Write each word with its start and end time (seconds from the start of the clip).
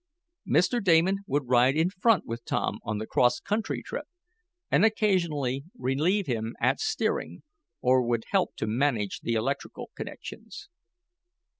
Mr. 0.49 0.83
Damon 0.83 1.19
would 1.27 1.47
ride 1.47 1.75
in 1.75 1.91
front 1.91 2.25
with 2.25 2.43
Tom 2.43 2.79
on 2.81 2.97
the 2.97 3.05
cross 3.05 3.39
country 3.39 3.83
trip, 3.83 4.05
and 4.71 4.83
occasionally 4.83 5.63
relieve 5.77 6.25
him 6.25 6.55
at 6.59 6.79
steering, 6.79 7.43
or 7.81 8.01
would 8.01 8.23
help 8.31 8.55
to 8.55 8.65
manage 8.65 9.19
the 9.19 9.33
electrical 9.35 9.91
connections. 9.95 10.69